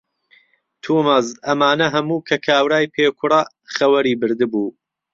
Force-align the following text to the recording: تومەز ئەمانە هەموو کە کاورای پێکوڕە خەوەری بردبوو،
تومەز 0.85 1.27
ئەمانە 1.47 1.87
هەموو 1.95 2.25
کە 2.27 2.37
کاورای 2.47 2.91
پێکوڕە 2.95 3.41
خەوەری 3.75 4.19
بردبوو، 4.21 4.67